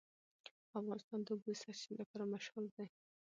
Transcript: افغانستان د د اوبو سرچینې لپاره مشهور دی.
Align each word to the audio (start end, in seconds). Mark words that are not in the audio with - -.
افغانستان 0.79 1.19
د 1.21 1.23
د 1.25 1.29
اوبو 1.33 1.51
سرچینې 1.61 1.95
لپاره 2.01 2.23
مشهور 2.33 2.63
دی. 2.75 2.87